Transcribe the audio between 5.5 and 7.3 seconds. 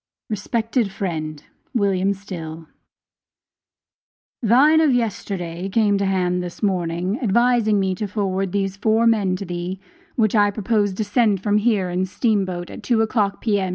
came to hand this morning,